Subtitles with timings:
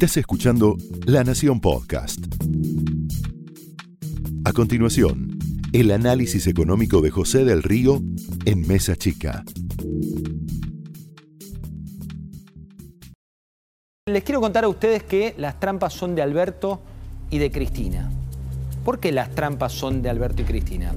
[0.00, 0.76] Estás escuchando
[1.06, 2.20] La Nación Podcast.
[4.44, 5.36] A continuación,
[5.72, 8.00] el análisis económico de José del Río
[8.44, 9.42] en Mesa Chica.
[14.06, 16.80] Les quiero contar a ustedes que las trampas son de Alberto
[17.28, 18.08] y de Cristina.
[18.84, 20.94] ¿Por qué las trampas son de Alberto y Cristina?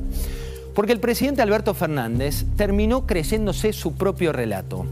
[0.75, 4.85] Porque el presidente Alberto Fernández terminó creyéndose su propio relato.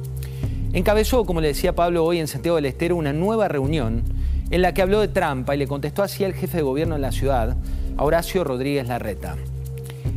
[0.72, 4.04] Encabezó, como le decía Pablo hoy en Santiago del Estero, una nueva reunión
[4.52, 7.02] en la que habló de trampa y le contestó así al jefe de gobierno en
[7.02, 7.58] la ciudad,
[7.98, 9.36] Horacio Rodríguez Larreta.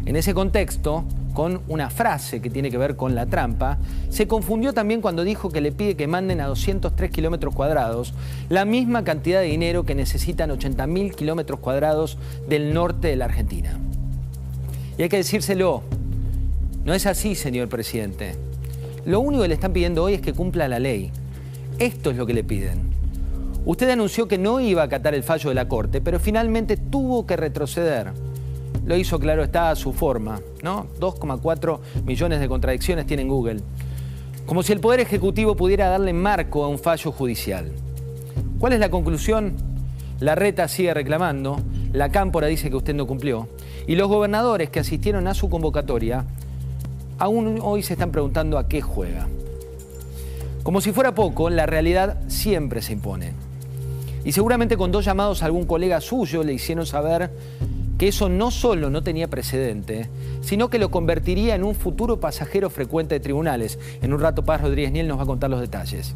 [0.05, 3.79] En ese contexto, con una frase que tiene que ver con la trampa,
[4.11, 8.13] se confundió también cuando dijo que le pide que manden a 203 kilómetros cuadrados
[8.51, 13.79] la misma cantidad de dinero que necesitan 80.000 kilómetros cuadrados del norte de la Argentina.
[14.99, 15.83] Y hay que decírselo,
[16.85, 18.52] no es así, señor presidente.
[19.05, 21.11] Lo único que le están pidiendo hoy es que cumpla la ley.
[21.79, 22.93] Esto es lo que le piden.
[23.65, 27.27] Usted anunció que no iba a acatar el fallo de la Corte, pero finalmente tuvo
[27.27, 28.13] que retroceder.
[28.85, 30.87] Lo hizo claro, está a su forma, ¿no?
[31.01, 33.61] 2,4 millones de contradicciones tiene Google.
[34.47, 37.73] Como si el Poder Ejecutivo pudiera darle marco a un fallo judicial.
[38.59, 39.55] ¿Cuál es la conclusión?
[40.21, 41.61] La reta sigue reclamando,
[41.93, 43.49] la cámpora dice que usted no cumplió,
[43.89, 46.25] y los gobernadores que asistieron a su convocatoria
[47.19, 49.29] aún hoy se están preguntando a qué juega.
[50.63, 53.33] Como si fuera poco, la realidad siempre se impone.
[54.25, 57.31] Y seguramente con dos llamados a algún colega suyo le hicieron saber
[57.99, 60.09] que eso no solo no tenía precedente,
[60.41, 63.79] sino que lo convertiría en un futuro pasajero frecuente de tribunales.
[64.03, 66.15] En un rato Paz Rodríguez Niel nos va a contar los detalles.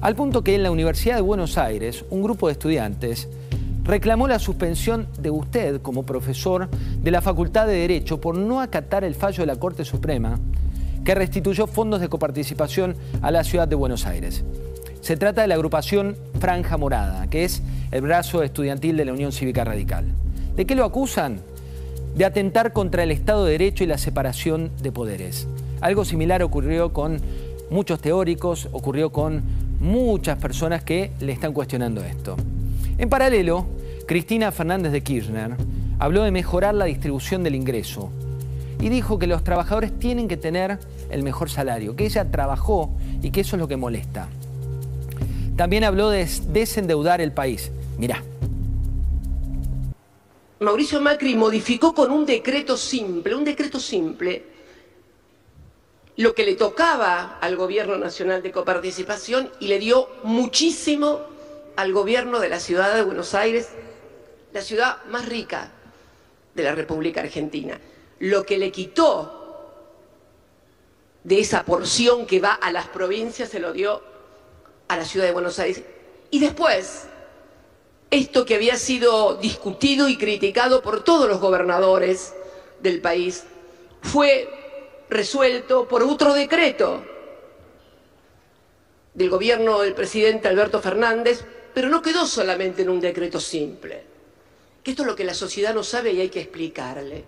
[0.00, 3.28] Al punto que en la Universidad de Buenos Aires, un grupo de estudiantes
[3.90, 9.02] reclamó la suspensión de usted como profesor de la Facultad de Derecho por no acatar
[9.02, 10.38] el fallo de la Corte Suprema
[11.04, 14.44] que restituyó fondos de coparticipación a la ciudad de Buenos Aires.
[15.00, 19.32] Se trata de la agrupación Franja Morada, que es el brazo estudiantil de la Unión
[19.32, 20.04] Cívica Radical.
[20.54, 21.40] ¿De qué lo acusan?
[22.14, 25.48] De atentar contra el Estado de Derecho y la separación de poderes.
[25.80, 27.20] Algo similar ocurrió con
[27.70, 29.42] muchos teóricos, ocurrió con
[29.80, 32.36] muchas personas que le están cuestionando esto.
[32.98, 33.66] En paralelo,
[34.10, 35.52] Cristina Fernández de Kirchner
[36.00, 38.10] habló de mejorar la distribución del ingreso
[38.80, 42.90] y dijo que los trabajadores tienen que tener el mejor salario, que ella trabajó
[43.22, 44.26] y que eso es lo que molesta.
[45.56, 47.70] También habló de desendeudar el país.
[47.98, 48.20] Mirá.
[50.58, 54.44] Mauricio Macri modificó con un decreto simple, un decreto simple,
[56.16, 61.20] lo que le tocaba al gobierno nacional de coparticipación y le dio muchísimo
[61.76, 63.68] al gobierno de la ciudad de Buenos Aires
[64.52, 65.70] la ciudad más rica
[66.54, 67.78] de la República Argentina.
[68.18, 69.36] Lo que le quitó
[71.24, 74.02] de esa porción que va a las provincias se lo dio
[74.88, 75.82] a la ciudad de Buenos Aires.
[76.30, 77.06] Y después,
[78.10, 82.34] esto que había sido discutido y criticado por todos los gobernadores
[82.80, 83.44] del país,
[84.02, 84.48] fue
[85.08, 87.04] resuelto por otro decreto
[89.14, 91.44] del gobierno del presidente Alberto Fernández,
[91.74, 94.09] pero no quedó solamente en un decreto simple
[94.82, 97.24] que esto es lo que la sociedad no sabe y hay que explicarle.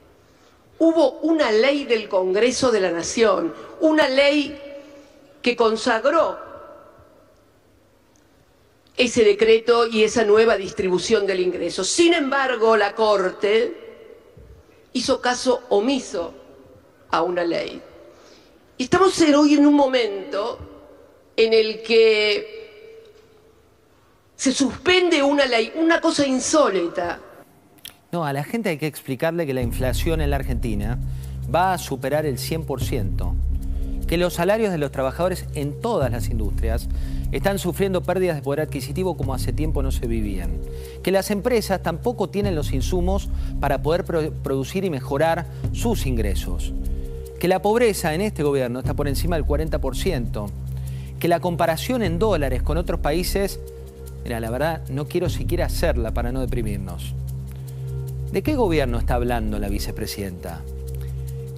[0.78, 4.58] Hubo una ley del Congreso de la Nación, una ley
[5.40, 6.38] que consagró
[8.96, 11.84] ese decreto y esa nueva distribución del ingreso.
[11.84, 13.76] Sin embargo, la Corte
[14.94, 16.34] hizo caso omiso
[17.10, 17.80] a una ley.
[18.78, 20.58] Estamos hoy en un momento
[21.36, 23.02] en el que
[24.34, 27.20] se suspende una ley, una cosa insólita
[28.12, 30.98] no, a la gente hay que explicarle que la inflación en la Argentina
[31.52, 33.32] va a superar el 100%,
[34.06, 36.90] que los salarios de los trabajadores en todas las industrias
[37.32, 40.50] están sufriendo pérdidas de poder adquisitivo como hace tiempo no se vivían,
[41.02, 43.30] que las empresas tampoco tienen los insumos
[43.60, 46.74] para poder producir y mejorar sus ingresos,
[47.40, 50.50] que la pobreza en este gobierno está por encima del 40%,
[51.18, 53.58] que la comparación en dólares con otros países,
[54.22, 57.15] mira, la verdad no quiero siquiera hacerla para no deprimirnos.
[58.32, 60.62] ¿De qué gobierno está hablando la vicepresidenta?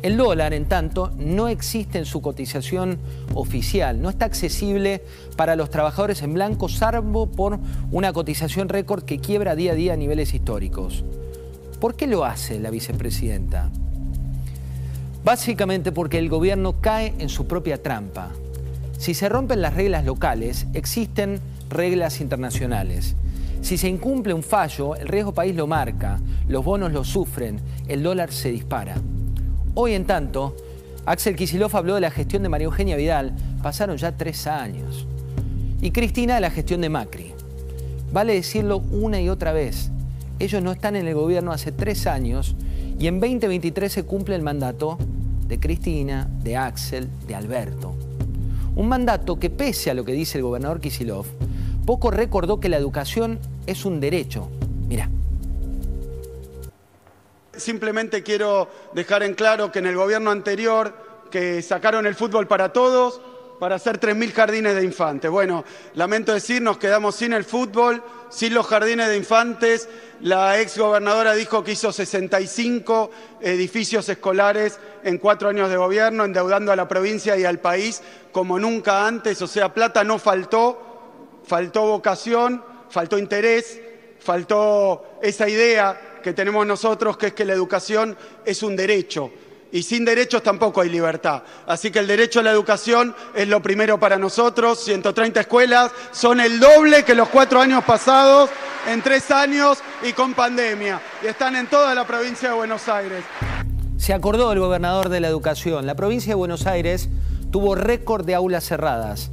[0.03, 2.99] El dólar, en tanto, no existe en su cotización
[3.33, 5.05] oficial, no está accesible
[5.37, 7.61] para los trabajadores en blanco, salvo por
[7.93, 11.05] una cotización récord que quiebra día a día a niveles históricos.
[11.81, 13.71] ¿Por qué lo hace la vicepresidenta?
[15.25, 18.31] Básicamente porque el gobierno cae en su propia trampa.
[18.99, 21.39] Si se rompen las reglas locales, existen
[21.71, 23.15] reglas internacionales.
[23.65, 27.59] Si se incumple un fallo, el riesgo país lo marca, los bonos lo sufren,
[27.89, 28.95] el dólar se dispara.
[29.75, 30.55] Hoy, en tanto,
[31.07, 35.07] Axel Kisilov habló de la gestión de María Eugenia Vidal, pasaron ya tres años.
[35.81, 37.33] Y Cristina de la gestión de Macri.
[38.13, 39.91] Vale decirlo una y otra vez.
[40.39, 42.57] Ellos no están en el gobierno hace tres años
[42.99, 44.99] y en 2023 se cumple el mandato
[45.49, 47.95] de Cristina, de Axel, de Alberto.
[48.77, 51.25] Un mandato que pese a lo que dice el gobernador Kisilov,
[51.85, 54.49] poco recordó que la educación es un derecho.
[54.89, 55.09] Mira.
[57.57, 60.95] Simplemente quiero dejar en claro que en el gobierno anterior,
[61.31, 63.21] que sacaron el fútbol para todos,
[63.59, 65.31] para hacer 3.000 jardines de infantes.
[65.31, 65.65] Bueno,
[65.95, 69.89] lamento decir, nos quedamos sin el fútbol, sin los jardines de infantes.
[70.21, 73.11] La ex gobernadora dijo que hizo 65
[73.41, 78.03] edificios escolares en cuatro años de gobierno, endeudando a la provincia y al país
[78.33, 79.41] como nunca antes.
[79.41, 80.94] O sea, plata no faltó,
[81.47, 83.81] faltó vocación, faltó interés,
[84.21, 89.31] faltó esa idea que tenemos nosotros, que es que la educación es un derecho
[89.75, 91.43] y sin derechos tampoco hay libertad.
[91.67, 94.79] Así que el derecho a la educación es lo primero para nosotros.
[94.85, 98.51] 130 escuelas son el doble que los cuatro años pasados,
[98.89, 101.01] en tres años y con pandemia.
[101.25, 103.25] Y están en toda la provincia de Buenos Aires.
[103.97, 105.87] Se acordó el gobernador de la educación.
[105.87, 107.09] La provincia de Buenos Aires
[107.51, 109.33] tuvo récord de aulas cerradas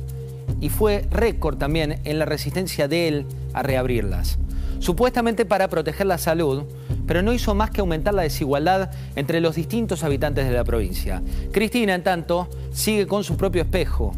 [0.61, 4.37] y fue récord también en la resistencia de él a reabrirlas.
[4.79, 6.63] Supuestamente para proteger la salud,
[7.05, 11.21] pero no hizo más que aumentar la desigualdad entre los distintos habitantes de la provincia.
[11.51, 14.15] Cristina, en tanto, sigue con su propio espejo.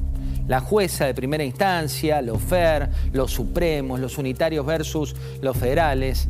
[0.47, 6.27] La jueza de primera instancia, los FER, los supremos, los unitarios versus los federales.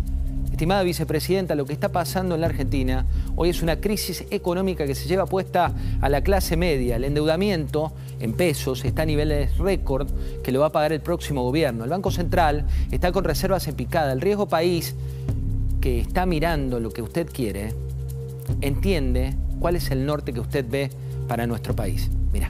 [0.51, 4.93] Estimada vicepresidenta, lo que está pasando en la Argentina hoy es una crisis económica que
[4.93, 6.95] se lleva puesta a la clase media.
[6.95, 7.91] El endeudamiento
[8.23, 10.09] en pesos está a niveles récord
[10.41, 11.83] que lo va a pagar el próximo gobierno.
[11.83, 14.13] El Banco Central está con reservas en picada.
[14.13, 14.95] El riesgo país
[15.81, 17.73] que está mirando lo que usted quiere
[18.61, 20.89] entiende cuál es el norte que usted ve
[21.27, 22.09] para nuestro país.
[22.31, 22.49] Mira.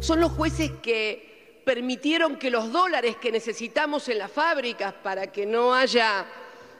[0.00, 5.46] Son los jueces que permitieron que los dólares que necesitamos en las fábricas para que
[5.46, 6.26] no haya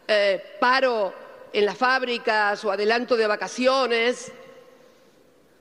[0.08, 1.14] eh, paro
[1.52, 4.32] en las fábricas o adelanto de vacaciones,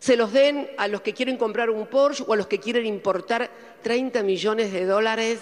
[0.04, 2.86] se los den a los que quieren comprar un Porsche o a los que quieren
[2.86, 3.50] importar
[3.84, 5.40] 30 millones de dólares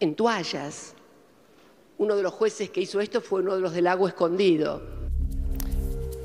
[0.00, 0.92] en toallas.
[1.96, 4.82] Uno de los jueces que hizo esto fue uno de los del lago escondido.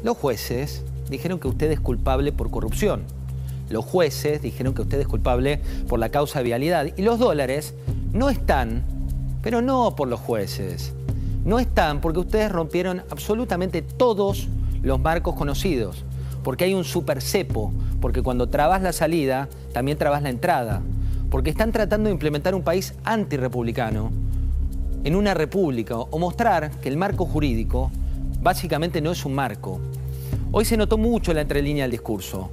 [0.03, 3.05] Los jueces dijeron que usted es culpable por corrupción.
[3.69, 6.87] Los jueces dijeron que usted es culpable por la causa de vialidad.
[6.97, 7.73] Y los dólares
[8.11, 8.83] no están,
[9.41, 10.91] pero no por los jueces.
[11.45, 14.49] No están porque ustedes rompieron absolutamente todos
[14.81, 16.03] los marcos conocidos.
[16.43, 20.81] Porque hay un super cepo, porque cuando trabas la salida, también trabas la entrada.
[21.29, 24.11] Porque están tratando de implementar un país antirepublicano
[25.03, 27.91] en una república o mostrar que el marco jurídico
[28.41, 29.79] básicamente no es un marco.
[30.51, 32.51] Hoy se notó mucho la entrelínea del discurso.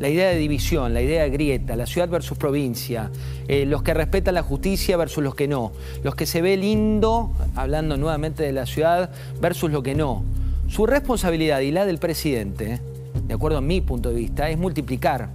[0.00, 3.10] La idea de división, la idea de grieta, la ciudad versus provincia,
[3.46, 5.70] eh, los que respetan la justicia versus los que no,
[6.02, 9.10] los que se ve lindo, hablando nuevamente de la ciudad,
[9.40, 10.24] versus lo que no.
[10.68, 12.80] Su responsabilidad y la del presidente,
[13.26, 15.30] de acuerdo a mi punto de vista, es multiplicar,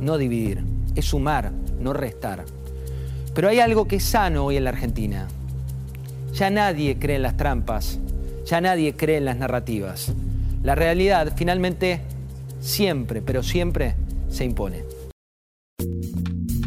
[0.00, 0.62] no dividir,
[0.94, 2.44] es sumar, no restar.
[3.34, 5.28] Pero hay algo que es sano hoy en la Argentina,
[6.34, 7.98] ya nadie cree en las trampas,
[8.46, 10.12] ya nadie cree en las narrativas.
[10.62, 12.00] La realidad finalmente
[12.60, 13.94] siempre, pero siempre
[14.30, 14.84] se impone.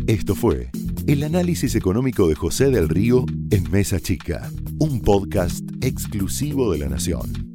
[0.08, 0.70] Esto fue
[1.08, 6.90] el análisis económico de José del Río en Mesa Chica, un podcast exclusivo de la
[6.90, 7.55] Nación.